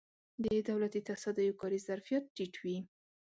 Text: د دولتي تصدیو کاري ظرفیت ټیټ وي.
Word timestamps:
د 0.43 0.45
دولتي 0.69 1.01
تصدیو 1.09 1.57
کاري 1.61 1.79
ظرفیت 1.87 2.23
ټیټ 2.35 2.53
وي. 2.63 2.77